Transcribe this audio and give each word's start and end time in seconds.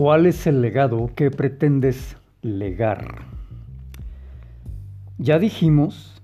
¿Cuál 0.00 0.24
es 0.24 0.46
el 0.46 0.62
legado 0.62 1.10
que 1.14 1.30
pretendes 1.30 2.16
legar? 2.40 3.26
Ya 5.18 5.38
dijimos, 5.38 6.22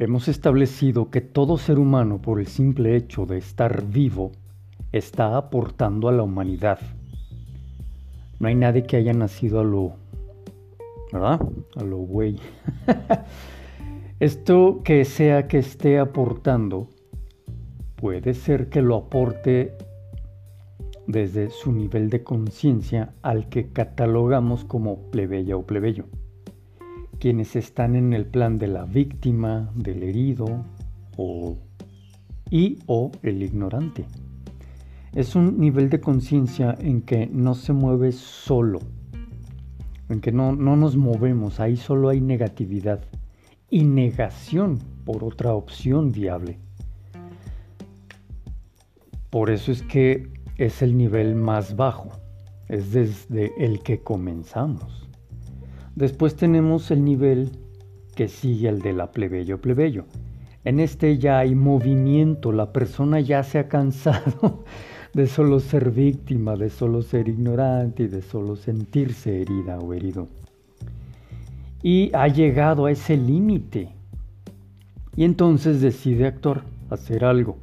hemos 0.00 0.26
establecido 0.26 1.12
que 1.12 1.20
todo 1.20 1.56
ser 1.56 1.78
humano, 1.78 2.20
por 2.20 2.40
el 2.40 2.48
simple 2.48 2.96
hecho 2.96 3.24
de 3.24 3.38
estar 3.38 3.84
vivo, 3.86 4.32
está 4.90 5.36
aportando 5.36 6.08
a 6.08 6.12
la 6.12 6.24
humanidad. 6.24 6.80
No 8.40 8.48
hay 8.48 8.56
nadie 8.56 8.82
que 8.82 8.96
haya 8.96 9.12
nacido 9.12 9.60
a 9.60 9.62
lo, 9.62 9.92
¿verdad? 11.12 11.40
A 11.76 11.84
lo 11.84 11.98
güey. 11.98 12.40
Esto 14.18 14.80
que 14.82 15.04
sea 15.04 15.46
que 15.46 15.58
esté 15.58 16.00
aportando, 16.00 16.88
puede 17.94 18.34
ser 18.34 18.70
que 18.70 18.82
lo 18.82 18.96
aporte 18.96 19.76
desde 21.06 21.50
su 21.50 21.72
nivel 21.72 22.10
de 22.10 22.22
conciencia 22.22 23.14
al 23.22 23.48
que 23.48 23.68
catalogamos 23.68 24.64
como 24.64 25.10
plebeya 25.10 25.56
o 25.56 25.66
plebeyo, 25.66 26.06
quienes 27.18 27.56
están 27.56 27.96
en 27.96 28.12
el 28.12 28.26
plan 28.26 28.58
de 28.58 28.68
la 28.68 28.84
víctima, 28.84 29.70
del 29.74 30.02
herido 30.02 30.64
o, 31.16 31.58
y 32.50 32.78
o 32.86 33.10
el 33.22 33.42
ignorante. 33.42 34.06
Es 35.12 35.36
un 35.36 35.58
nivel 35.58 35.90
de 35.90 36.00
conciencia 36.00 36.74
en 36.78 37.02
que 37.02 37.26
no 37.26 37.54
se 37.54 37.72
mueve 37.72 38.12
solo, 38.12 38.80
en 40.08 40.20
que 40.20 40.32
no, 40.32 40.56
no 40.56 40.76
nos 40.76 40.96
movemos, 40.96 41.60
ahí 41.60 41.76
solo 41.76 42.08
hay 42.08 42.20
negatividad 42.20 43.04
y 43.70 43.84
negación 43.84 44.78
por 45.04 45.22
otra 45.22 45.54
opción 45.54 46.12
viable. 46.12 46.58
Por 49.30 49.50
eso 49.50 49.72
es 49.72 49.82
que 49.82 50.30
es 50.56 50.82
el 50.82 50.96
nivel 50.96 51.34
más 51.34 51.76
bajo, 51.76 52.10
es 52.68 52.92
desde 52.92 53.52
el 53.58 53.80
que 53.80 54.00
comenzamos. 54.00 55.08
Después 55.96 56.36
tenemos 56.36 56.90
el 56.90 57.04
nivel 57.04 57.50
que 58.14 58.28
sigue 58.28 58.68
al 58.68 58.80
de 58.80 58.92
la 58.92 59.10
plebeyo 59.10 59.60
plebeyo. 59.60 60.04
En 60.64 60.80
este 60.80 61.18
ya 61.18 61.40
hay 61.40 61.54
movimiento, 61.54 62.52
la 62.52 62.72
persona 62.72 63.20
ya 63.20 63.42
se 63.42 63.58
ha 63.58 63.68
cansado 63.68 64.64
de 65.12 65.26
solo 65.26 65.60
ser 65.60 65.90
víctima, 65.90 66.56
de 66.56 66.70
solo 66.70 67.02
ser 67.02 67.28
ignorante 67.28 68.04
y 68.04 68.08
de 68.08 68.22
solo 68.22 68.56
sentirse 68.56 69.42
herida 69.42 69.78
o 69.78 69.92
herido. 69.92 70.28
Y 71.82 72.10
ha 72.14 72.28
llegado 72.28 72.86
a 72.86 72.92
ese 72.92 73.16
límite. 73.16 73.90
Y 75.16 75.24
entonces 75.24 75.80
decide 75.80 76.26
actuar, 76.26 76.64
hacer 76.88 77.24
algo. 77.24 77.58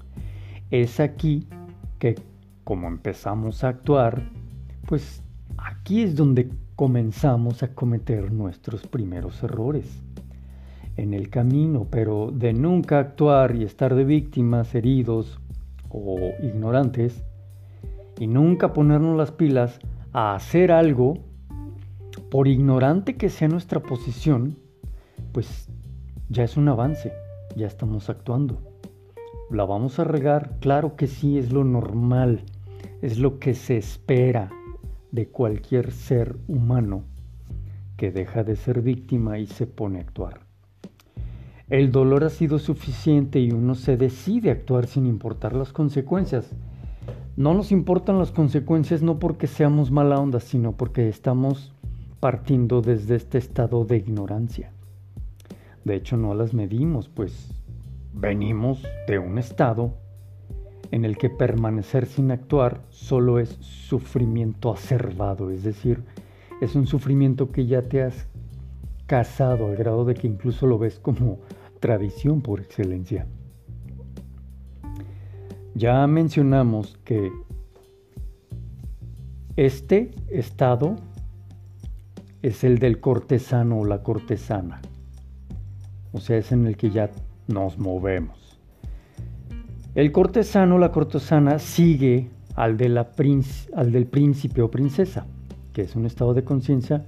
Es 0.70 1.00
aquí 1.00 1.48
que 1.98 2.16
como 2.72 2.88
empezamos 2.88 3.66
a 3.66 3.68
actuar, 3.68 4.22
pues 4.88 5.22
aquí 5.58 6.04
es 6.04 6.16
donde 6.16 6.50
comenzamos 6.78 7.64
a 7.64 7.76
cometer 7.76 8.32
nuestros 8.32 8.88
primeros 8.88 9.44
errores 9.44 10.02
en 10.96 11.14
el 11.14 11.30
camino, 11.30 11.88
pero 11.92 12.32
de 12.32 12.54
nunca 12.54 13.00
actuar 13.00 13.58
y 13.58 13.66
estar 13.66 13.94
de 13.94 14.06
víctimas, 14.06 14.74
heridos 14.74 15.42
o 15.90 16.16
ignorantes, 16.42 17.26
y 18.18 18.28
nunca 18.28 18.72
ponernos 18.72 19.18
las 19.18 19.34
pilas 19.34 19.78
a 20.14 20.34
hacer 20.34 20.72
algo, 20.72 21.16
por 22.30 22.48
ignorante 22.48 23.18
que 23.18 23.28
sea 23.28 23.50
nuestra 23.50 23.82
posición, 23.82 24.58
pues 25.34 25.68
ya 26.30 26.46
es 26.46 26.56
un 26.56 26.70
avance, 26.70 27.12
ya 27.58 27.68
estamos 27.68 28.10
actuando. 28.10 28.62
¿La 29.50 29.66
vamos 29.66 30.00
a 30.00 30.06
regar? 30.06 30.58
Claro 30.62 30.96
que 30.96 31.08
sí, 31.08 31.38
es 31.38 31.52
lo 31.52 31.66
normal, 31.66 32.46
es 33.02 33.20
lo 33.20 33.40
que 33.40 33.54
se 33.54 33.78
espera 33.78 34.52
de 35.12 35.28
cualquier 35.28 35.92
ser 35.92 36.38
humano 36.48 37.04
que 37.98 38.12
deja 38.12 38.44
de 38.44 38.56
ser 38.56 38.82
víctima 38.82 39.40
y 39.40 39.48
se 39.48 39.68
pone 39.68 40.00
a 40.00 40.02
actuar. 40.02 40.42
El 41.70 41.92
dolor 41.92 42.24
ha 42.24 42.30
sido 42.30 42.60
suficiente 42.60 43.40
y 43.40 43.52
uno 43.52 43.76
se 43.76 43.98
decide 43.98 44.50
a 44.50 44.54
actuar 44.54 44.88
sin 44.88 45.06
importar 45.06 45.56
las 45.56 45.72
consecuencias. 45.72 46.52
No 47.38 47.54
nos 47.54 47.72
importan 47.72 48.20
las 48.20 48.32
consecuencias 48.32 49.02
no 49.02 49.20
porque 49.20 49.48
seamos 49.48 49.92
mala 49.92 50.20
onda, 50.20 50.40
sino 50.40 50.74
porque 50.74 51.08
estamos 51.08 51.74
partiendo 52.20 52.82
desde 52.82 53.16
este 53.16 53.38
estado 53.38 53.86
de 53.86 53.98
ignorancia. 53.98 54.72
De 55.86 55.96
hecho, 55.96 56.18
no 56.18 56.36
las 56.36 56.54
medimos, 56.54 57.10
pues 57.10 57.62
Venimos 58.14 58.86
de 59.08 59.20
un 59.20 59.38
estado 59.38 59.94
en 60.92 61.06
el 61.06 61.18
que 61.18 61.30
permanecer 61.30 62.06
sin 62.06 62.32
actuar 62.32 62.84
solo 62.90 63.40
es 63.40 63.50
sufrimiento 63.62 64.74
acervado, 64.74 65.50
es 65.50 65.64
decir, 65.64 66.04
es 66.62 66.76
un 66.76 66.86
sufrimiento 66.86 67.52
que 67.52 67.66
ya 67.66 67.82
te 67.82 68.04
has 68.04 68.28
casado 69.08 69.68
al 69.68 69.76
grado 69.76 70.06
de 70.06 70.14
que 70.14 70.28
incluso 70.28 70.68
lo 70.68 70.78
ves 70.78 71.00
como 71.00 71.40
tradición 71.80 72.42
por 72.42 72.60
excelencia. 72.60 73.26
Ya 75.74 76.06
mencionamos 76.08 76.98
que 77.04 77.32
este 79.56 80.12
estado 80.30 80.98
es 82.42 82.64
el 82.64 82.80
del 82.80 83.00
cortesano 83.00 83.80
o 83.80 83.86
la 83.86 84.04
cortesana, 84.04 84.82
o 86.12 86.20
sea, 86.20 86.38
es 86.38 86.52
en 86.52 86.68
el 86.68 86.76
que 86.76 86.90
ya 86.90 87.12
nos 87.48 87.78
movemos. 87.78 88.41
El 89.94 90.12
cortesano, 90.12 90.78
la 90.78 90.92
cortesana, 90.92 91.60
sigue 91.60 92.30
al, 92.56 92.78
al 93.76 93.92
del 93.92 94.06
príncipe 94.06 94.62
o 94.62 94.72
princesa, 94.72 95.26
que 95.74 95.82
es 95.82 95.96
un 95.96 96.06
estado 96.06 96.34
de 96.34 96.44
conciencia 96.44 97.04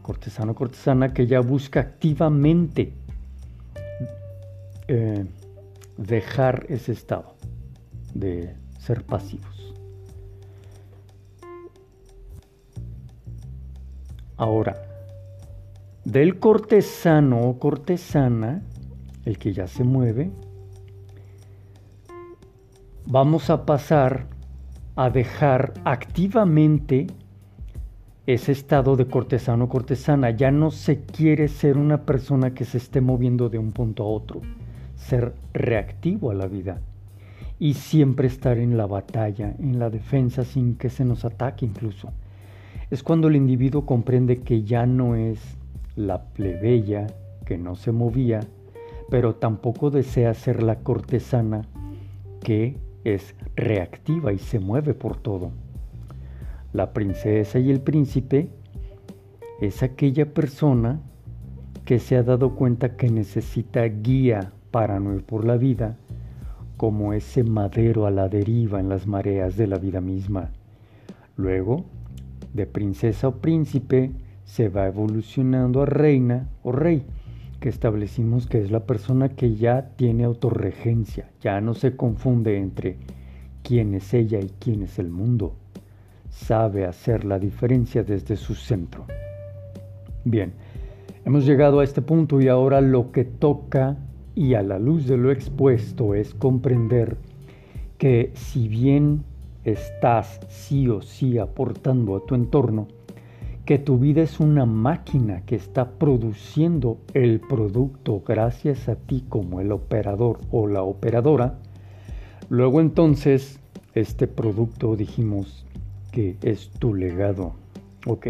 cortesano 0.00 0.54
cortesana 0.54 1.12
que 1.12 1.26
ya 1.26 1.40
busca 1.40 1.80
activamente 1.80 2.92
eh, 4.86 5.26
dejar 5.96 6.64
ese 6.68 6.92
estado 6.92 7.34
de 8.14 8.54
ser 8.78 9.02
pasivos. 9.02 9.74
Ahora, 14.36 14.76
del 16.04 16.38
cortesano 16.38 17.40
o 17.40 17.58
cortesana 17.58 18.62
el 19.24 19.38
que 19.38 19.52
ya 19.52 19.66
se 19.66 19.82
mueve, 19.82 20.30
vamos 23.06 23.50
a 23.50 23.64
pasar 23.64 24.26
a 24.96 25.10
dejar 25.10 25.74
activamente 25.84 27.06
ese 28.26 28.50
estado 28.50 28.96
de 28.96 29.06
cortesano 29.06 29.68
cortesana. 29.68 30.30
Ya 30.30 30.50
no 30.50 30.70
se 30.70 31.02
quiere 31.02 31.48
ser 31.48 31.78
una 31.78 32.02
persona 32.02 32.52
que 32.52 32.64
se 32.64 32.78
esté 32.78 33.00
moviendo 33.00 33.48
de 33.48 33.58
un 33.58 33.72
punto 33.72 34.02
a 34.02 34.06
otro, 34.06 34.40
ser 34.96 35.34
reactivo 35.54 36.30
a 36.30 36.34
la 36.34 36.46
vida 36.46 36.80
y 37.58 37.74
siempre 37.74 38.26
estar 38.26 38.58
en 38.58 38.76
la 38.76 38.86
batalla, 38.86 39.54
en 39.58 39.78
la 39.78 39.88
defensa 39.88 40.44
sin 40.44 40.74
que 40.74 40.90
se 40.90 41.04
nos 41.04 41.24
ataque 41.24 41.64
incluso. 41.64 42.12
Es 42.90 43.02
cuando 43.02 43.28
el 43.28 43.36
individuo 43.36 43.86
comprende 43.86 44.38
que 44.38 44.62
ya 44.62 44.86
no 44.86 45.14
es 45.14 45.40
la 45.94 46.24
plebeya 46.24 47.06
que 47.44 47.56
no 47.56 47.76
se 47.76 47.92
movía, 47.92 48.40
pero 49.08 49.36
tampoco 49.36 49.90
desea 49.90 50.34
ser 50.34 50.62
la 50.62 50.80
cortesana 50.80 51.62
que 52.42 52.76
es 53.14 53.34
reactiva 53.54 54.32
y 54.32 54.38
se 54.38 54.58
mueve 54.58 54.94
por 54.94 55.16
todo. 55.16 55.52
La 56.72 56.92
princesa 56.92 57.58
y 57.58 57.70
el 57.70 57.80
príncipe 57.80 58.48
es 59.60 59.82
aquella 59.82 60.26
persona 60.34 61.00
que 61.84 61.98
se 61.98 62.16
ha 62.16 62.22
dado 62.22 62.56
cuenta 62.56 62.96
que 62.96 63.08
necesita 63.08 63.84
guía 63.84 64.52
para 64.70 64.98
no 64.98 65.14
ir 65.14 65.22
por 65.22 65.44
la 65.44 65.56
vida, 65.56 65.96
como 66.76 67.12
ese 67.12 67.44
madero 67.44 68.06
a 68.06 68.10
la 68.10 68.28
deriva 68.28 68.80
en 68.80 68.88
las 68.88 69.06
mareas 69.06 69.56
de 69.56 69.68
la 69.68 69.78
vida 69.78 70.00
misma. 70.00 70.50
Luego, 71.36 71.84
de 72.52 72.66
princesa 72.66 73.28
o 73.28 73.36
príncipe, 73.36 74.10
se 74.44 74.68
va 74.68 74.86
evolucionando 74.86 75.82
a 75.82 75.86
reina 75.86 76.48
o 76.62 76.72
rey 76.72 77.04
establecimos 77.68 78.46
que 78.46 78.60
es 78.60 78.70
la 78.70 78.86
persona 78.86 79.30
que 79.30 79.54
ya 79.54 79.90
tiene 79.96 80.24
autorregencia, 80.24 81.30
ya 81.40 81.60
no 81.60 81.74
se 81.74 81.96
confunde 81.96 82.58
entre 82.58 82.96
quién 83.62 83.94
es 83.94 84.14
ella 84.14 84.38
y 84.40 84.50
quién 84.58 84.82
es 84.82 84.98
el 84.98 85.10
mundo, 85.10 85.54
sabe 86.30 86.84
hacer 86.84 87.24
la 87.24 87.38
diferencia 87.38 88.02
desde 88.02 88.36
su 88.36 88.54
centro. 88.54 89.06
Bien, 90.24 90.52
hemos 91.24 91.46
llegado 91.46 91.80
a 91.80 91.84
este 91.84 92.02
punto 92.02 92.40
y 92.40 92.48
ahora 92.48 92.80
lo 92.80 93.12
que 93.12 93.24
toca 93.24 93.96
y 94.34 94.54
a 94.54 94.62
la 94.62 94.78
luz 94.78 95.06
de 95.06 95.16
lo 95.16 95.30
expuesto 95.30 96.14
es 96.14 96.34
comprender 96.34 97.16
que 97.98 98.32
si 98.34 98.68
bien 98.68 99.24
estás 99.64 100.40
sí 100.48 100.88
o 100.88 101.00
sí 101.00 101.38
aportando 101.38 102.16
a 102.16 102.24
tu 102.26 102.34
entorno, 102.34 102.86
que 103.66 103.78
tu 103.78 103.98
vida 103.98 104.22
es 104.22 104.38
una 104.38 104.64
máquina 104.64 105.42
que 105.44 105.56
está 105.56 105.90
produciendo 105.98 106.98
el 107.14 107.40
producto 107.40 108.22
gracias 108.24 108.88
a 108.88 108.94
ti 108.94 109.24
como 109.28 109.60
el 109.60 109.72
operador 109.72 110.38
o 110.52 110.68
la 110.68 110.82
operadora, 110.82 111.58
luego 112.48 112.80
entonces 112.80 113.58
este 113.94 114.28
producto 114.28 114.94
dijimos 114.94 115.66
que 116.12 116.36
es 116.42 116.70
tu 116.70 116.94
legado, 116.94 117.54
Ok, 118.08 118.28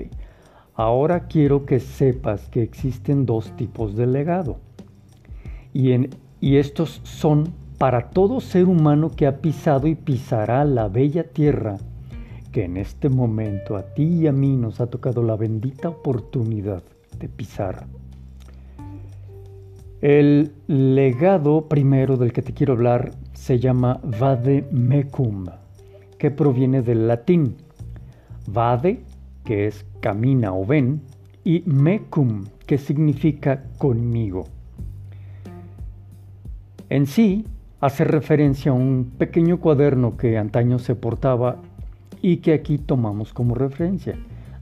ahora 0.75 1.27
quiero 1.27 1.67
que 1.67 1.81
sepas 1.81 2.49
que 2.49 2.63
existen 2.63 3.27
dos 3.27 3.55
tipos 3.59 3.95
de 3.95 4.07
legado. 4.07 4.57
Y, 5.75 5.93
en, 5.93 6.09
y 6.41 6.57
estos 6.57 7.03
son 7.05 7.53
para 7.77 8.09
todo 8.09 8.41
ser 8.41 8.65
humano 8.65 9.11
que 9.11 9.27
ha 9.27 9.43
pisado 9.43 9.87
y 9.87 9.95
pisará 9.95 10.65
la 10.65 10.89
bella 10.89 11.25
tierra 11.25 11.77
que 12.57 12.65
en 12.65 12.79
este 12.79 13.11
momento 13.11 13.77
a 13.77 13.83
ti 13.83 14.05
y 14.05 14.27
a 14.27 14.33
mí 14.33 14.57
nos 14.57 14.81
ha 14.81 14.87
tocado 14.87 15.23
la 15.23 15.37
bendita 15.37 15.91
oportunidad 15.91 16.83
de 17.19 17.29
pisar. 17.29 17.87
El 20.01 20.53
legado 20.67 21.69
primero 21.69 22.17
del 22.17 22.33
que 22.33 22.41
te 22.41 22.55
quiero 22.55 22.73
hablar 22.73 23.11
se 23.35 23.59
llama 23.59 24.01
Vade 24.03 24.67
Mecum, 24.71 25.45
que 26.17 26.31
proviene 26.31 26.81
del 26.81 27.07
latín. 27.07 27.57
Vade, 28.47 29.03
que 29.45 29.67
es 29.67 29.85
camina 30.01 30.55
o 30.55 30.65
ven, 30.65 31.03
y 31.45 31.63
Mecum, 31.67 32.45
que 32.65 32.79
significa 32.79 33.65
conmigo. 33.77 34.45
En 36.89 37.05
sí, 37.05 37.45
hace 37.81 38.05
referencia 38.05 38.71
a 38.71 38.75
un 38.75 39.13
pequeño 39.19 39.61
cuaderno 39.61 40.17
que 40.17 40.39
antaño 40.39 40.79
se 40.79 40.95
portaba 40.95 41.61
y 42.23 42.39
que 42.39 42.53
aquí 42.53 42.79
tomamos 42.79 43.33
como 43.33 43.55
referencia. 43.55 44.17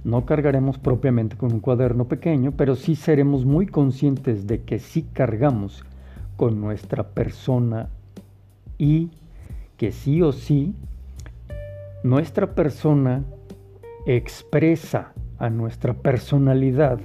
No 0.04 0.26
cargaremos 0.26 0.78
propiamente 0.78 1.36
con 1.36 1.52
un 1.52 1.60
cuaderno 1.60 2.06
pequeño, 2.06 2.52
pero 2.52 2.76
sí 2.76 2.94
seremos 2.94 3.44
muy 3.44 3.66
conscientes 3.66 4.46
de 4.46 4.62
que 4.62 4.78
sí 4.78 5.06
cargamos 5.12 5.84
con 6.36 6.60
nuestra 6.60 7.08
persona 7.08 7.88
y 8.76 9.10
que 9.76 9.92
sí 9.92 10.20
o 10.20 10.32
sí 10.32 10.74
nuestra 12.02 12.54
persona 12.54 13.24
expresa 14.06 15.14
a 15.38 15.48
nuestra 15.48 15.94
personalidad 15.94 17.00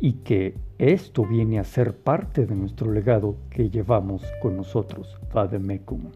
y 0.00 0.14
que 0.14 0.54
esto 0.78 1.24
viene 1.24 1.58
a 1.58 1.64
ser 1.64 1.94
parte 1.94 2.46
de 2.46 2.56
nuestro 2.56 2.90
legado 2.90 3.36
que 3.50 3.70
llevamos 3.70 4.22
con 4.40 4.56
nosotros, 4.56 5.16
Vademecum. 5.32 6.10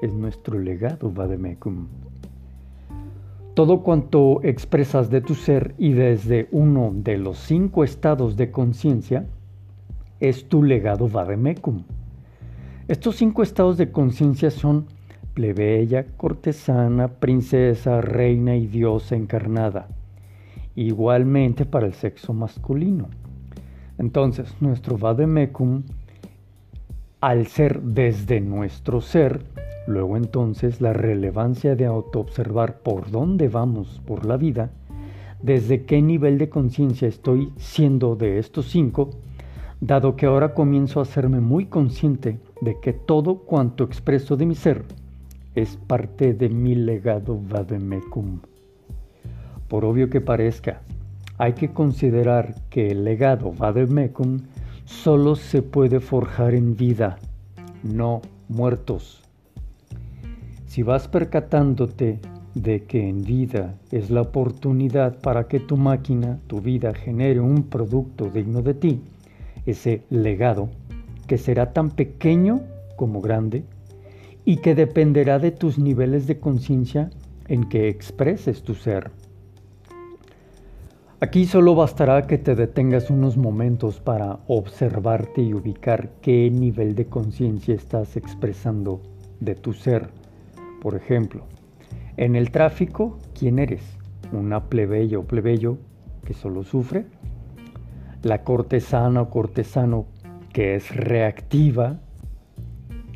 Es 0.00 0.12
nuestro 0.14 0.58
legado, 0.58 1.10
Vademecum. 1.10 1.88
Todo 3.54 3.84
cuanto 3.84 4.42
expresas 4.42 5.10
de 5.10 5.20
tu 5.20 5.36
ser 5.36 5.76
y 5.78 5.92
desde 5.92 6.48
uno 6.50 6.90
de 6.92 7.18
los 7.18 7.38
cinco 7.38 7.84
estados 7.84 8.36
de 8.36 8.50
conciencia 8.50 9.26
es 10.18 10.48
tu 10.48 10.64
legado 10.64 11.08
Vademecum. 11.08 11.84
Estos 12.88 13.14
cinco 13.14 13.44
estados 13.44 13.76
de 13.76 13.92
conciencia 13.92 14.50
son 14.50 14.86
plebeya, 15.34 16.04
cortesana, 16.16 17.06
princesa, 17.06 18.00
reina 18.00 18.56
y 18.56 18.66
diosa 18.66 19.14
encarnada, 19.14 19.86
igualmente 20.74 21.64
para 21.64 21.86
el 21.86 21.94
sexo 21.94 22.34
masculino. 22.34 23.08
Entonces, 23.98 24.52
nuestro 24.60 24.98
vademecum, 24.98 25.84
al 27.24 27.46
ser 27.46 27.80
desde 27.80 28.42
nuestro 28.42 29.00
ser, 29.00 29.40
luego 29.86 30.18
entonces 30.18 30.82
la 30.82 30.92
relevancia 30.92 31.74
de 31.74 31.86
autoobservar 31.86 32.80
por 32.80 33.10
dónde 33.10 33.48
vamos 33.48 34.02
por 34.04 34.26
la 34.26 34.36
vida, 34.36 34.68
desde 35.40 35.86
qué 35.86 36.02
nivel 36.02 36.36
de 36.36 36.50
conciencia 36.50 37.08
estoy 37.08 37.50
siendo 37.56 38.14
de 38.14 38.38
estos 38.38 38.66
cinco, 38.66 39.08
dado 39.80 40.16
que 40.16 40.26
ahora 40.26 40.52
comienzo 40.52 41.00
a 41.00 41.04
hacerme 41.04 41.40
muy 41.40 41.64
consciente 41.64 42.40
de 42.60 42.78
que 42.78 42.92
todo 42.92 43.36
cuanto 43.38 43.84
expreso 43.84 44.36
de 44.36 44.44
mi 44.44 44.54
ser 44.54 44.84
es 45.54 45.78
parte 45.78 46.34
de 46.34 46.50
mi 46.50 46.74
legado 46.74 47.40
vademecum. 47.40 48.40
Por 49.66 49.86
obvio 49.86 50.10
que 50.10 50.20
parezca, 50.20 50.82
hay 51.38 51.54
que 51.54 51.70
considerar 51.70 52.54
que 52.70 52.88
el 52.88 53.02
legado 53.02 53.50
Vademecum 53.50 54.40
solo 54.84 55.34
se 55.34 55.62
puede 55.62 56.00
forjar 56.00 56.54
en 56.54 56.76
vida, 56.76 57.18
no 57.82 58.22
muertos. 58.48 59.22
Si 60.66 60.82
vas 60.82 61.08
percatándote 61.08 62.20
de 62.54 62.84
que 62.84 63.08
en 63.08 63.24
vida 63.24 63.74
es 63.90 64.10
la 64.10 64.22
oportunidad 64.22 65.18
para 65.20 65.48
que 65.48 65.60
tu 65.60 65.76
máquina, 65.76 66.38
tu 66.46 66.60
vida, 66.60 66.94
genere 66.94 67.40
un 67.40 67.64
producto 67.64 68.30
digno 68.30 68.62
de 68.62 68.74
ti, 68.74 69.00
ese 69.66 70.02
legado, 70.10 70.68
que 71.26 71.38
será 71.38 71.72
tan 71.72 71.90
pequeño 71.90 72.60
como 72.96 73.20
grande, 73.20 73.64
y 74.44 74.58
que 74.58 74.74
dependerá 74.74 75.38
de 75.38 75.50
tus 75.50 75.78
niveles 75.78 76.26
de 76.26 76.38
conciencia 76.38 77.10
en 77.48 77.64
que 77.64 77.88
expreses 77.88 78.62
tu 78.62 78.74
ser. 78.74 79.10
Aquí 81.24 81.46
solo 81.46 81.74
bastará 81.74 82.26
que 82.26 82.36
te 82.36 82.54
detengas 82.54 83.08
unos 83.08 83.38
momentos 83.38 83.98
para 83.98 84.40
observarte 84.46 85.40
y 85.40 85.54
ubicar 85.54 86.10
qué 86.20 86.50
nivel 86.50 86.94
de 86.94 87.06
conciencia 87.06 87.74
estás 87.74 88.18
expresando 88.18 89.00
de 89.40 89.54
tu 89.54 89.72
ser. 89.72 90.10
Por 90.82 90.94
ejemplo, 90.94 91.46
en 92.18 92.36
el 92.36 92.50
tráfico, 92.50 93.16
¿quién 93.32 93.58
eres? 93.58 93.80
¿Una 94.32 94.68
plebeya 94.68 95.18
o 95.18 95.22
plebeyo 95.22 95.78
que 96.26 96.34
solo 96.34 96.62
sufre? 96.62 97.06
¿La 98.22 98.44
cortesana 98.44 99.22
o 99.22 99.30
cortesano 99.30 100.04
que 100.52 100.74
es 100.74 100.94
reactiva 100.94 102.00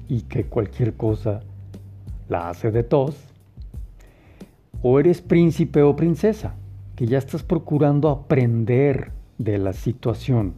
y 0.08 0.22
que 0.22 0.44
cualquier 0.44 0.94
cosa 0.94 1.40
la 2.30 2.48
hace 2.48 2.70
de 2.70 2.84
tos? 2.84 3.22
¿O 4.80 4.98
eres 4.98 5.20
príncipe 5.20 5.82
o 5.82 5.94
princesa? 5.94 6.54
Que 6.98 7.06
ya 7.06 7.18
estás 7.18 7.44
procurando 7.44 8.08
aprender 8.08 9.12
de 9.38 9.56
la 9.56 9.72
situación. 9.72 10.54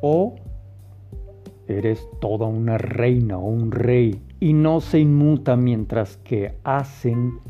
O 0.00 0.36
eres 1.66 2.06
toda 2.20 2.46
una 2.46 2.78
reina 2.78 3.36
o 3.36 3.48
un 3.48 3.72
rey 3.72 4.22
y 4.38 4.52
no 4.52 4.80
se 4.80 5.00
inmuta 5.00 5.56
mientras 5.56 6.18
que 6.18 6.54
hacen 6.62 7.40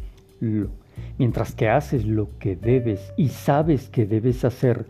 lo, 0.40 0.70
mientras 1.18 1.54
que 1.54 1.68
haces 1.68 2.06
lo 2.06 2.38
que 2.38 2.56
debes 2.56 3.12
y 3.18 3.28
sabes 3.28 3.90
que 3.90 4.06
debes 4.06 4.46
hacer 4.46 4.86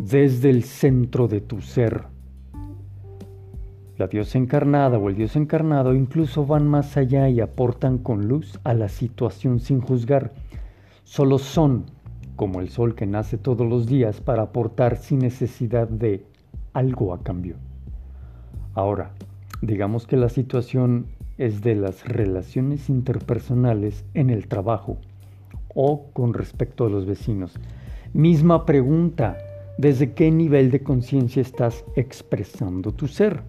desde 0.00 0.50
el 0.50 0.64
centro 0.64 1.28
de 1.28 1.40
tu 1.40 1.60
ser. 1.60 2.06
La 3.98 4.08
diosa 4.08 4.36
encarnada 4.36 4.98
o 4.98 5.08
el 5.08 5.14
dios 5.14 5.36
encarnado 5.36 5.94
incluso 5.94 6.44
van 6.44 6.66
más 6.66 6.96
allá 6.96 7.28
y 7.28 7.40
aportan 7.40 7.98
con 7.98 8.26
luz 8.26 8.58
a 8.64 8.74
la 8.74 8.88
situación 8.88 9.60
sin 9.60 9.80
juzgar 9.80 10.32
solo 11.08 11.38
son 11.38 11.86
como 12.36 12.60
el 12.60 12.68
sol 12.68 12.94
que 12.94 13.06
nace 13.06 13.38
todos 13.38 13.66
los 13.66 13.86
días 13.86 14.20
para 14.20 14.42
aportar 14.42 14.98
sin 14.98 15.20
necesidad 15.20 15.88
de 15.88 16.26
algo 16.74 17.14
a 17.14 17.22
cambio. 17.22 17.56
Ahora, 18.74 19.12
digamos 19.62 20.06
que 20.06 20.18
la 20.18 20.28
situación 20.28 21.06
es 21.38 21.62
de 21.62 21.76
las 21.76 22.06
relaciones 22.06 22.90
interpersonales 22.90 24.04
en 24.12 24.28
el 24.28 24.48
trabajo 24.48 24.98
o 25.74 26.10
con 26.12 26.34
respecto 26.34 26.84
a 26.84 26.90
los 26.90 27.06
vecinos. 27.06 27.58
Misma 28.12 28.66
pregunta, 28.66 29.38
¿desde 29.78 30.12
qué 30.12 30.30
nivel 30.30 30.70
de 30.70 30.82
conciencia 30.82 31.40
estás 31.40 31.86
expresando 31.96 32.92
tu 32.92 33.08
ser? 33.08 33.40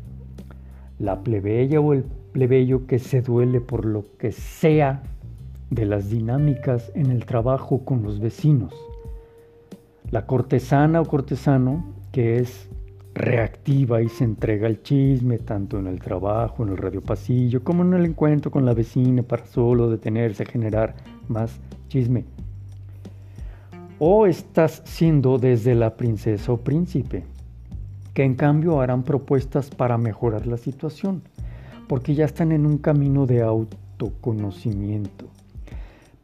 La 0.98 1.24
plebeya 1.24 1.82
o 1.82 1.92
el 1.92 2.06
plebeyo 2.32 2.88
que 2.88 3.00
se 3.00 3.22
duele 3.22 3.60
por 3.60 3.84
lo 3.84 4.06
que 4.18 4.32
sea 4.32 5.04
de 5.69 5.85
las 5.85 6.09
dinámicas 6.09 6.91
en 6.95 7.11
el 7.11 7.25
trabajo 7.25 7.85
con 7.85 8.03
los 8.03 8.19
vecinos. 8.19 8.73
La 10.11 10.25
cortesana 10.25 11.01
o 11.01 11.05
cortesano 11.05 11.93
que 12.11 12.38
es 12.38 12.69
reactiva 13.13 14.01
y 14.01 14.07
se 14.07 14.23
entrega 14.23 14.67
al 14.67 14.81
chisme 14.81 15.39
tanto 15.39 15.77
en 15.77 15.88
el 15.88 15.99
trabajo, 15.99 16.63
en 16.63 16.69
el 16.69 16.77
radio 16.77 17.01
pasillo, 17.01 17.63
como 17.63 17.83
en 17.83 17.93
el 17.93 18.05
encuentro 18.05 18.49
con 18.49 18.65
la 18.65 18.73
vecina 18.73 19.23
para 19.23 19.45
solo 19.45 19.89
detenerse 19.89 20.43
a 20.43 20.45
generar 20.45 20.95
más 21.27 21.59
chisme. 21.89 22.25
O 23.99 24.25
estás 24.25 24.81
siendo 24.85 25.38
desde 25.38 25.75
la 25.75 25.97
princesa 25.97 26.53
o 26.53 26.57
príncipe, 26.57 27.25
que 28.13 28.23
en 28.23 28.35
cambio 28.35 28.79
harán 28.79 29.03
propuestas 29.03 29.69
para 29.69 29.97
mejorar 29.97 30.47
la 30.47 30.57
situación, 30.57 31.21
porque 31.88 32.15
ya 32.15 32.25
están 32.25 32.51
en 32.51 32.65
un 32.65 32.77
camino 32.77 33.25
de 33.25 33.41
autoconocimiento. 33.41 35.25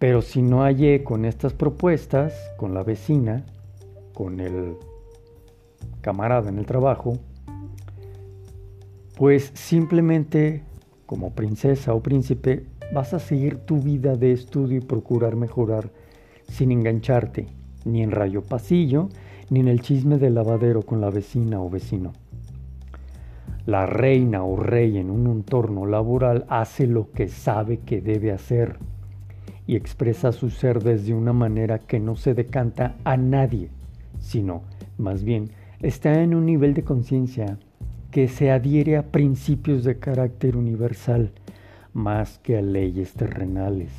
Pero 0.07 0.21
si 0.21 0.43
no 0.43 0.62
hallé 0.62 1.03
con 1.03 1.25
estas 1.25 1.53
propuestas, 1.53 2.31
con 2.57 2.75
la 2.75 2.83
vecina, 2.83 3.43
con 4.13 4.39
el 4.39 4.75
camarada 6.01 6.50
en 6.50 6.59
el 6.59 6.67
trabajo, 6.67 7.17
pues 9.17 9.50
simplemente 9.55 10.62
como 11.07 11.33
princesa 11.33 11.95
o 11.95 12.03
príncipe 12.03 12.67
vas 12.93 13.15
a 13.15 13.19
seguir 13.19 13.57
tu 13.57 13.79
vida 13.79 14.15
de 14.15 14.31
estudio 14.31 14.77
y 14.77 14.81
procurar 14.81 15.35
mejorar 15.35 15.89
sin 16.50 16.71
engancharte 16.71 17.47
ni 17.83 18.03
en 18.03 18.12
rayo 18.12 18.43
pasillo 18.43 19.09
ni 19.50 19.62
en 19.62 19.67
el 19.67 19.81
chisme 19.81 20.19
del 20.19 20.35
lavadero 20.35 20.83
con 20.83 21.01
la 21.01 21.09
vecina 21.09 21.59
o 21.59 21.67
vecino. 21.67 22.13
La 23.65 23.88
reina 23.88 24.43
o 24.43 24.55
rey 24.55 25.00
en 25.00 25.09
un 25.09 25.25
entorno 25.25 25.88
laboral 25.88 26.45
hace 26.47 26.85
lo 26.85 27.09
que 27.09 27.27
sabe 27.27 27.79
que 27.79 28.01
debe 28.01 28.31
hacer 28.31 28.77
y 29.67 29.75
expresa 29.75 30.31
su 30.31 30.50
ser 30.50 30.84
desde 30.84 31.13
una 31.13 31.34
manera 31.34 31.79
que 31.79 32.00
no 32.00 32.15
se 32.15 32.34
decanta 32.34 32.95
a 33.03 33.17
nadie, 33.17 33.69
sino, 34.19 34.63
más 34.98 35.24
bien, 35.24 35.50
está 35.81 36.22
en 36.22 36.36
un 36.36 36.45
nivel 36.45 36.74
de 36.74 36.84
conciencia 36.84 37.57
que 38.12 38.27
se 38.27 38.51
adhiere 38.51 38.98
a 38.98 39.03
principios 39.03 39.84
de 39.84 40.00
carácter 40.00 40.55
universal 40.55 41.31
más 41.93 42.39
que 42.39 42.57
a 42.57 42.62
leyes 42.62 43.13
terrenales. 43.13 43.91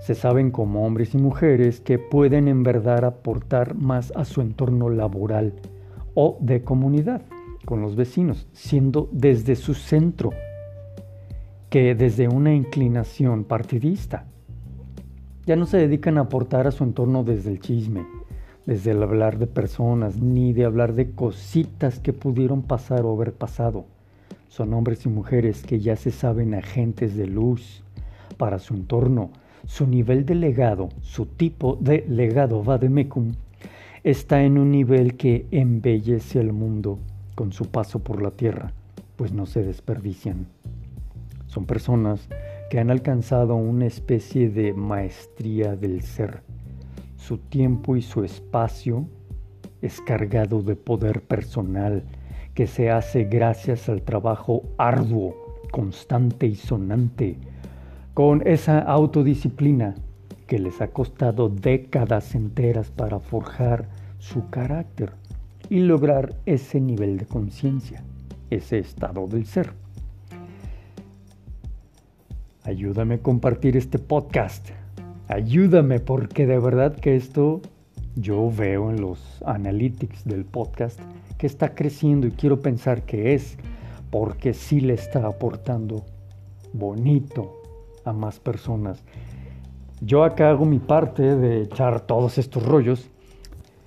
Se 0.00 0.14
saben 0.14 0.50
como 0.50 0.86
hombres 0.86 1.14
y 1.14 1.18
mujeres 1.18 1.80
que 1.80 1.98
pueden 1.98 2.48
en 2.48 2.62
verdad 2.62 3.04
aportar 3.04 3.74
más 3.74 4.12
a 4.16 4.24
su 4.24 4.40
entorno 4.40 4.88
laboral 4.88 5.52
o 6.14 6.38
de 6.40 6.62
comunidad 6.62 7.22
con 7.64 7.82
los 7.82 7.96
vecinos, 7.96 8.46
siendo 8.52 9.10
desde 9.12 9.54
su 9.54 9.74
centro 9.74 10.30
que 11.68 11.94
desde 11.94 12.28
una 12.28 12.54
inclinación 12.54 13.44
partidista. 13.44 14.27
Ya 15.48 15.56
no 15.56 15.64
se 15.64 15.78
dedican 15.78 16.18
a 16.18 16.24
aportar 16.24 16.66
a 16.66 16.70
su 16.72 16.84
entorno 16.84 17.24
desde 17.24 17.50
el 17.50 17.58
chisme, 17.58 18.04
desde 18.66 18.90
el 18.90 19.02
hablar 19.02 19.38
de 19.38 19.46
personas, 19.46 20.20
ni 20.20 20.52
de 20.52 20.66
hablar 20.66 20.92
de 20.92 21.12
cositas 21.12 22.00
que 22.00 22.12
pudieron 22.12 22.60
pasar 22.60 23.06
o 23.06 23.14
haber 23.14 23.32
pasado. 23.32 23.86
Son 24.48 24.74
hombres 24.74 25.06
y 25.06 25.08
mujeres 25.08 25.62
que 25.62 25.80
ya 25.80 25.96
se 25.96 26.10
saben 26.10 26.52
agentes 26.52 27.16
de 27.16 27.26
luz 27.26 27.82
para 28.36 28.58
su 28.58 28.74
entorno. 28.74 29.30
Su 29.64 29.86
nivel 29.86 30.26
de 30.26 30.34
legado, 30.34 30.90
su 31.00 31.24
tipo 31.24 31.78
de 31.80 32.04
legado 32.06 32.62
vademecum, 32.62 33.32
está 34.04 34.42
en 34.42 34.58
un 34.58 34.70
nivel 34.70 35.16
que 35.16 35.46
embellece 35.50 36.40
al 36.40 36.52
mundo 36.52 36.98
con 37.34 37.54
su 37.54 37.70
paso 37.70 38.00
por 38.00 38.20
la 38.20 38.32
tierra, 38.32 38.74
pues 39.16 39.32
no 39.32 39.46
se 39.46 39.62
desperdician. 39.62 40.46
Son 41.46 41.64
personas 41.64 42.28
que 42.70 42.78
han 42.78 42.90
alcanzado 42.90 43.56
una 43.56 43.86
especie 43.86 44.50
de 44.50 44.72
maestría 44.72 45.76
del 45.76 46.02
ser 46.02 46.42
su 47.28 47.36
tiempo 47.36 47.94
y 47.94 48.00
su 48.00 48.24
espacio 48.24 49.06
es 49.82 50.00
cargado 50.00 50.62
de 50.62 50.76
poder 50.76 51.20
personal 51.20 52.04
que 52.54 52.66
se 52.66 52.90
hace 52.90 53.24
gracias 53.24 53.88
al 53.88 54.02
trabajo 54.02 54.62
arduo, 54.78 55.34
constante 55.70 56.46
y 56.46 56.54
sonante, 56.54 57.36
con 58.14 58.46
esa 58.46 58.78
autodisciplina 58.78 59.94
que 60.46 60.58
les 60.58 60.80
ha 60.80 60.88
costado 60.88 61.50
décadas 61.50 62.34
enteras 62.34 62.90
para 62.90 63.20
forjar 63.20 63.88
su 64.18 64.48
carácter 64.48 65.12
y 65.68 65.80
lograr 65.80 66.34
ese 66.46 66.80
nivel 66.80 67.18
de 67.18 67.26
conciencia, 67.26 68.02
ese 68.48 68.78
estado 68.78 69.26
del 69.26 69.44
ser. 69.44 69.74
Ayúdame 72.68 73.14
a 73.14 73.18
compartir 73.18 73.78
este 73.78 73.98
podcast 73.98 74.68
ayúdame 75.28 76.00
porque 76.00 76.46
de 76.46 76.58
verdad 76.58 76.96
que 76.96 77.14
esto 77.14 77.60
yo 78.16 78.50
veo 78.50 78.90
en 78.90 79.00
los 79.00 79.42
analytics 79.46 80.24
del 80.24 80.44
podcast 80.44 81.00
que 81.36 81.46
está 81.46 81.74
creciendo 81.74 82.26
y 82.26 82.32
quiero 82.32 82.60
pensar 82.60 83.02
que 83.02 83.34
es 83.34 83.56
porque 84.10 84.54
sí 84.54 84.80
le 84.80 84.94
está 84.94 85.26
aportando 85.26 86.04
bonito 86.72 87.62
a 88.04 88.12
más 88.12 88.40
personas. 88.40 89.02
Yo 90.00 90.24
acá 90.24 90.50
hago 90.50 90.64
mi 90.64 90.78
parte 90.78 91.36
de 91.36 91.62
echar 91.62 92.00
todos 92.00 92.38
estos 92.38 92.64
rollos, 92.64 93.10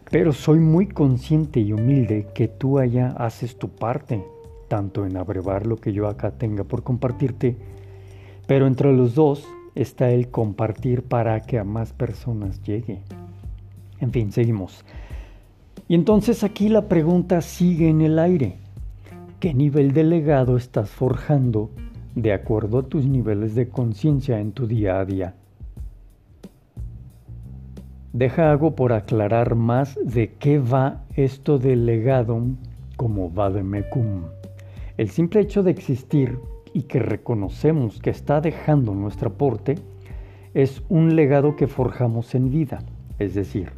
pero 0.10 0.32
soy 0.32 0.60
muy 0.60 0.88
consciente 0.88 1.60
y 1.60 1.74
humilde 1.74 2.28
que 2.34 2.48
tú 2.48 2.80
allá 2.80 3.14
haces 3.18 3.58
tu 3.58 3.70
parte, 3.70 4.24
tanto 4.68 5.06
en 5.06 5.18
abrevar 5.18 5.66
lo 5.66 5.78
que 5.78 5.94
yo 5.94 6.08
acá 6.08 6.32
tenga 6.32 6.64
por 6.64 6.84
compartirte, 6.84 7.56
pero 8.48 8.68
entre 8.68 8.94
los 8.94 9.16
dos 9.16 9.46
está 9.76 10.12
el 10.12 10.30
compartir 10.30 11.04
para 11.04 11.42
que 11.42 11.60
a 11.60 11.64
más 11.64 11.94
personas 11.94 12.62
llegue. 12.64 13.02
En 14.00 14.12
fin, 14.12 14.32
seguimos. 14.32 14.84
Y 15.88 15.96
entonces 15.96 16.44
aquí 16.44 16.70
la 16.70 16.88
pregunta 16.88 17.42
sigue 17.42 17.90
en 17.90 18.02
el 18.02 18.20
aire. 18.20 18.58
¿Qué 19.40 19.54
nivel 19.54 19.94
de 19.94 20.04
legado 20.04 20.58
estás 20.58 20.90
forjando 20.90 21.70
de 22.16 22.34
acuerdo 22.34 22.80
a 22.80 22.84
tus 22.84 23.06
niveles 23.06 23.56
de 23.56 23.70
conciencia 23.70 24.40
en 24.40 24.52
tu 24.52 24.68
día 24.68 25.00
a 25.00 25.06
día? 25.06 25.36
Deja 28.14 28.52
algo 28.52 28.76
por 28.76 28.92
aclarar 28.92 29.56
más 29.56 29.98
de 30.04 30.34
qué 30.34 30.60
va 30.60 31.04
esto 31.16 31.60
del 31.60 31.86
legado 31.86 32.42
como 32.98 33.30
vademecum. 33.30 34.24
El 34.98 35.10
simple 35.10 35.42
hecho 35.42 35.64
de 35.64 35.72
existir 35.72 36.38
y 36.74 36.84
que 36.84 37.00
reconocemos 37.00 38.00
que 38.00 38.10
está 38.10 38.42
dejando 38.42 38.94
nuestro 38.94 39.30
aporte 39.30 39.76
es 40.54 40.84
un 40.90 41.16
legado 41.16 41.56
que 41.56 41.68
forjamos 41.68 42.36
en 42.36 42.50
vida, 42.50 42.84
es 43.20 43.34
decir, 43.36 43.72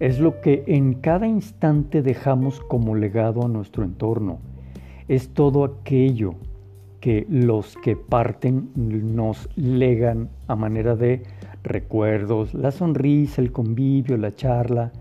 es 0.00 0.18
lo 0.18 0.40
que 0.40 0.64
en 0.66 0.94
cada 0.94 1.26
instante 1.26 2.02
dejamos 2.02 2.60
como 2.60 2.94
legado 2.94 3.44
a 3.44 3.48
nuestro 3.48 3.84
entorno, 3.84 4.38
es 5.08 5.30
todo 5.30 5.64
aquello 5.64 6.34
que 7.00 7.26
los 7.28 7.76
que 7.76 7.96
parten 7.96 8.70
nos 8.74 9.48
legan 9.56 10.28
a 10.48 10.56
manera 10.56 10.96
de 10.96 11.22
recuerdos, 11.62 12.54
la 12.54 12.70
sonrisa, 12.70 13.42
el 13.42 13.52
convivio, 13.52 14.16
la 14.16 14.34
charla, 14.34 14.92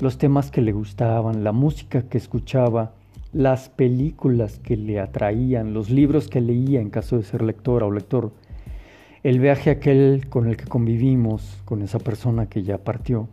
los 0.00 0.18
temas 0.18 0.50
que 0.50 0.60
le 0.60 0.72
gustaban, 0.72 1.44
la 1.44 1.52
música 1.52 2.02
que 2.02 2.18
escuchaba, 2.18 2.92
las 3.34 3.68
películas 3.68 4.60
que 4.60 4.76
le 4.76 5.00
atraían, 5.00 5.74
los 5.74 5.90
libros 5.90 6.28
que 6.28 6.40
leía 6.40 6.80
en 6.80 6.88
caso 6.88 7.16
de 7.16 7.24
ser 7.24 7.42
lectora 7.42 7.84
o 7.84 7.90
lector, 7.90 8.30
el 9.24 9.40
viaje 9.40 9.70
aquel 9.70 10.26
con 10.28 10.48
el 10.48 10.56
que 10.56 10.66
convivimos, 10.66 11.60
con 11.64 11.82
esa 11.82 11.98
persona 11.98 12.46
que 12.46 12.62
ya 12.62 12.78
partió, 12.78 13.28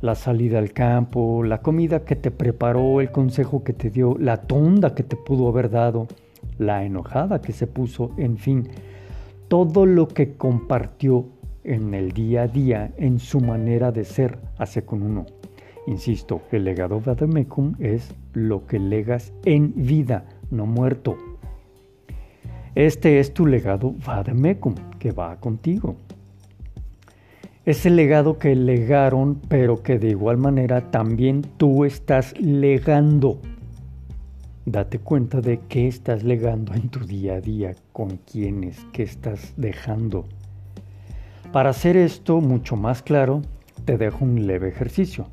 la 0.00 0.14
salida 0.14 0.58
al 0.58 0.72
campo, 0.72 1.42
la 1.42 1.60
comida 1.60 2.04
que 2.04 2.16
te 2.16 2.30
preparó, 2.30 3.02
el 3.02 3.12
consejo 3.12 3.62
que 3.62 3.74
te 3.74 3.90
dio, 3.90 4.16
la 4.18 4.38
tonda 4.38 4.94
que 4.94 5.02
te 5.02 5.16
pudo 5.16 5.48
haber 5.48 5.70
dado, 5.70 6.08
la 6.58 6.84
enojada 6.84 7.42
que 7.42 7.52
se 7.52 7.66
puso, 7.66 8.12
en 8.16 8.38
fin, 8.38 8.68
todo 9.48 9.84
lo 9.84 10.08
que 10.08 10.36
compartió 10.36 11.26
en 11.64 11.92
el 11.92 12.12
día 12.12 12.42
a 12.42 12.48
día, 12.48 12.92
en 12.96 13.18
su 13.18 13.40
manera 13.40 13.92
de 13.92 14.04
ser 14.04 14.38
hace 14.56 14.84
con 14.84 15.02
uno. 15.02 15.26
Insisto, 15.86 16.40
el 16.50 16.64
legado 16.64 17.00
vademecum 17.00 17.74
es 17.78 18.14
lo 18.32 18.66
que 18.66 18.78
legas 18.78 19.32
en 19.44 19.72
vida, 19.76 20.24
no 20.50 20.64
muerto. 20.64 21.16
Este 22.74 23.20
es 23.20 23.34
tu 23.34 23.46
legado 23.46 23.94
vademecum, 24.04 24.74
que 24.98 25.12
va 25.12 25.36
contigo. 25.40 25.96
Es 27.66 27.86
el 27.86 27.96
legado 27.96 28.38
que 28.38 28.54
legaron, 28.54 29.40
pero 29.48 29.82
que 29.82 29.98
de 29.98 30.08
igual 30.10 30.38
manera 30.38 30.90
también 30.90 31.42
tú 31.56 31.84
estás 31.84 32.38
legando. 32.40 33.40
Date 34.66 34.98
cuenta 34.98 35.42
de 35.42 35.60
qué 35.68 35.86
estás 35.86 36.24
legando 36.24 36.72
en 36.72 36.88
tu 36.88 37.00
día 37.00 37.34
a 37.34 37.40
día, 37.40 37.74
con 37.92 38.18
quiénes, 38.30 38.78
qué 38.92 39.02
estás 39.02 39.52
dejando. 39.58 40.24
Para 41.52 41.70
hacer 41.70 41.96
esto 41.96 42.40
mucho 42.40 42.74
más 42.74 43.02
claro, 43.02 43.42
te 43.84 43.98
dejo 43.98 44.24
un 44.24 44.46
leve 44.46 44.68
ejercicio. 44.68 45.26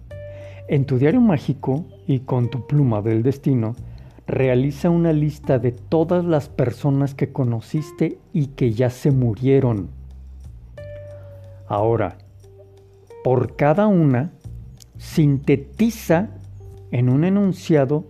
En 0.68 0.86
tu 0.86 0.98
diario 0.98 1.22
mágico 1.22 1.86
y 2.08 2.20
con 2.20 2.50
tu 2.50 2.65
pluma 2.68 3.01
del 3.01 3.24
destino, 3.24 3.75
realiza 4.27 4.89
una 4.89 5.12
lista 5.12 5.60
de 5.60 5.72
todas 5.72 6.24
las 6.24 6.48
personas 6.48 7.13
que 7.13 7.32
conociste 7.32 8.18
y 8.34 8.48
que 8.48 8.72
ya 8.72 8.89
se 8.89 9.12
murieron. 9.12 9.89
Ahora, 11.68 12.18
por 13.24 13.56
cada 13.56 13.88
una, 13.88 14.32
sintetiza 14.98 16.30
en 16.91 17.10
un 17.10 17.24
enunciado 17.24 18.06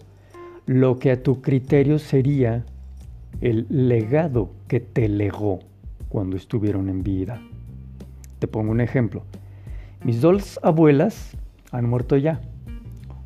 lo 0.65 0.99
que 0.99 1.11
a 1.11 1.23
tu 1.23 1.41
criterio 1.41 1.99
sería 1.99 2.65
el 3.41 3.65
legado 3.69 4.49
que 4.67 4.79
te 4.79 5.07
legó 5.07 5.59
cuando 6.09 6.35
estuvieron 6.35 6.89
en 6.89 7.03
vida. 7.03 7.41
Te 8.39 8.47
pongo 8.47 8.71
un 8.71 8.81
ejemplo. 8.81 9.23
Mis 10.03 10.21
dos 10.21 10.59
abuelas 10.63 11.35
han 11.71 11.89
muerto 11.89 12.17
ya. 12.17 12.41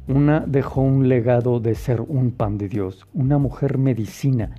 Una 0.08 0.42
dejó 0.42 0.82
un 0.82 1.10
legado 1.10 1.60
de 1.60 1.74
ser 1.74 2.02
un 2.02 2.32
pan 2.32 2.58
de 2.58 2.70
Dios, 2.70 3.08
una 3.14 3.40
mujer 3.40 3.80
medicina 3.80 4.52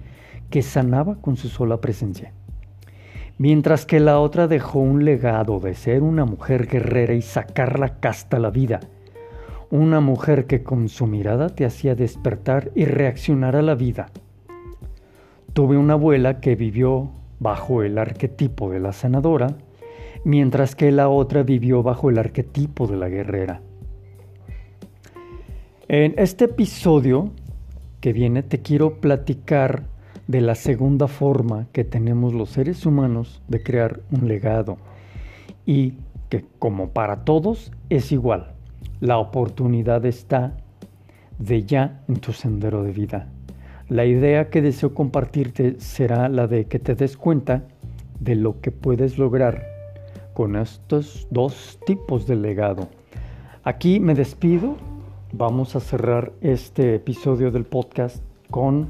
que 0.51 0.63
sanaba 0.63 1.17
con 1.21 1.37
su 1.37 1.49
sola 1.49 1.81
presencia. 1.81 2.33
Mientras 3.39 3.87
que 3.87 4.01
la 4.01 4.19
otra 4.19 4.49
dejó 4.49 4.81
un 4.81 5.05
legado 5.05 5.61
de 5.61 5.75
ser 5.75 6.03
una 6.03 6.25
mujer 6.25 6.67
guerrera 6.67 7.15
y 7.15 7.23
sacar 7.23 7.79
la 7.79 8.01
casta 8.01 8.39
a 8.39 8.41
la 8.41 8.51
vida. 8.51 8.81
Una 9.71 10.01
mujer 10.01 10.47
que 10.47 10.63
con 10.63 10.89
su 10.89 11.07
mirada 11.07 11.49
te 11.51 11.65
hacía 11.65 11.95
despertar 11.95 12.71
y 12.75 12.87
reaccionar 12.87 13.55
a 13.57 13.63
la 13.63 13.75
vida. 13.75 14.07
Tuve 15.53 15.77
una 15.77 15.95
abuela 15.95 16.41
que 16.41 16.57
vivió 16.57 17.11
bajo 17.39 17.83
el 17.83 17.99
arquetipo 17.99 18.71
de 18.71 18.81
la 18.81 18.93
sanadora, 18.93 19.59
mientras 20.25 20.75
que 20.75 20.91
la 20.91 21.09
otra 21.09 21.43
vivió 21.43 21.83
bajo 21.83 22.11
el 22.11 22.19
arquetipo 22.19 22.87
de 22.87 22.97
la 22.97 23.09
guerrera. 23.09 23.61
En 25.89 26.15
este 26.19 26.47
episodio 26.47 27.31
que 28.01 28.13
viene 28.13 28.43
te 28.43 28.59
quiero 28.59 29.01
platicar 29.01 29.85
de 30.27 30.41
la 30.41 30.57
segunda 30.57 31.07
forma 31.07 31.69
que 31.71 31.85
tenemos 31.85 32.35
los 32.35 32.51
seres 32.51 32.85
humanos 32.87 33.41
de 33.47 33.63
crear 33.63 34.01
un 34.11 34.27
legado 34.27 34.79
y 35.65 35.95
que 36.29 36.45
como 36.59 36.89
para 36.89 37.25
todos 37.25 37.71
es 37.89 38.11
igual. 38.11 38.53
La 38.99 39.19
oportunidad 39.19 40.05
está 40.07 40.57
de 41.39 41.63
ya 41.63 42.03
en 42.09 42.17
tu 42.17 42.33
sendero 42.33 42.83
de 42.83 42.91
vida. 42.91 43.29
La 43.89 44.07
idea 44.07 44.51
que 44.51 44.63
deseo 44.63 44.93
compartirte 44.93 45.79
será 45.79 46.29
la 46.29 46.49
de 46.49 46.65
que 46.65 46.81
te 46.81 46.97
des 46.97 47.17
cuenta 47.17 47.63
de 48.19 48.35
lo 48.35 48.61
que 48.61 48.73
puedes 48.73 49.19
lograr 49.19 49.63
con 50.35 50.57
estos 50.57 51.29
dos 51.31 51.79
tipos 51.87 52.27
de 52.27 52.35
legado. 52.35 52.89
Aquí 53.63 54.01
me 54.01 54.17
despido. 54.17 54.96
Vamos 55.39 55.77
a 55.77 55.81
cerrar 55.81 56.33
este 56.41 56.95
episodio 56.95 57.51
del 57.51 57.67
podcast 57.67 58.25
con 58.51 58.89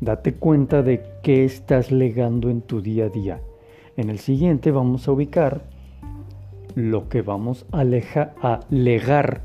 date 0.00 0.34
cuenta 0.34 0.84
de 0.84 1.02
qué 1.24 1.44
estás 1.44 1.90
legando 1.90 2.48
en 2.48 2.62
tu 2.62 2.80
día 2.80 3.06
a 3.06 3.08
día. 3.08 3.40
En 3.96 4.08
el 4.08 4.20
siguiente 4.20 4.70
vamos 4.70 5.08
a 5.08 5.12
ubicar 5.12 5.64
lo 6.76 7.08
que 7.08 7.22
vamos 7.22 7.66
a, 7.72 7.80
a 7.80 8.60
legar 8.70 9.40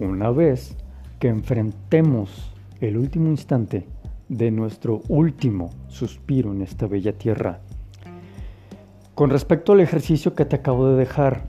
una 0.00 0.30
vez 0.30 0.78
que 1.18 1.28
enfrentemos 1.28 2.54
el 2.80 2.96
último 2.96 3.28
instante 3.28 3.84
de 4.30 4.50
nuestro 4.50 5.02
último 5.08 5.68
suspiro 5.88 6.52
en 6.52 6.62
esta 6.62 6.86
bella 6.86 7.12
tierra. 7.12 7.60
Con 9.14 9.28
respecto 9.28 9.74
al 9.74 9.80
ejercicio 9.80 10.34
que 10.34 10.46
te 10.46 10.56
acabo 10.56 10.88
de 10.88 10.96
dejar, 10.96 11.42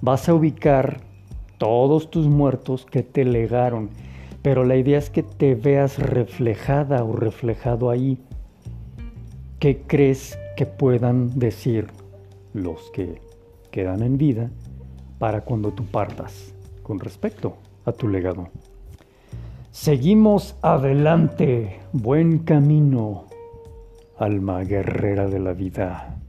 vas 0.00 0.26
a 0.30 0.32
ubicar 0.32 1.11
todos 1.62 2.10
tus 2.10 2.26
muertos 2.26 2.84
que 2.84 3.04
te 3.04 3.24
legaron, 3.24 3.90
pero 4.42 4.64
la 4.64 4.74
idea 4.74 4.98
es 4.98 5.10
que 5.10 5.22
te 5.22 5.54
veas 5.54 6.00
reflejada 6.00 7.04
o 7.04 7.12
reflejado 7.12 7.88
ahí. 7.88 8.18
¿Qué 9.60 9.82
crees 9.86 10.36
que 10.56 10.66
puedan 10.66 11.38
decir 11.38 11.86
los 12.52 12.90
que 12.90 13.20
quedan 13.70 14.02
en 14.02 14.18
vida 14.18 14.50
para 15.20 15.42
cuando 15.42 15.70
tú 15.70 15.84
partas 15.84 16.52
con 16.82 16.98
respecto 16.98 17.54
a 17.84 17.92
tu 17.92 18.08
legado? 18.08 18.48
Seguimos 19.70 20.56
adelante, 20.62 21.78
buen 21.92 22.40
camino, 22.40 23.26
alma 24.18 24.64
guerrera 24.64 25.28
de 25.28 25.38
la 25.38 25.52
vida. 25.52 26.21